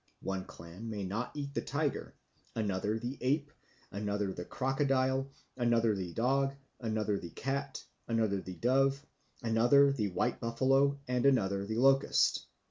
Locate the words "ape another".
3.21-4.33